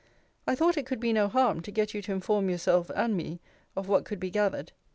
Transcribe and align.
I 0.47 0.55
thought 0.55 0.77
it 0.77 0.87
could 0.87 0.99
be 0.99 1.13
no 1.13 1.27
harm, 1.27 1.61
to 1.61 1.69
get 1.69 1.93
you 1.93 2.01
to 2.01 2.11
inform 2.11 2.49
yourself, 2.49 2.89
and 2.95 3.15
me, 3.15 3.39
of 3.75 3.87
what 3.87 4.03
could 4.03 4.19
be 4.19 4.31
gathered. 4.31 4.71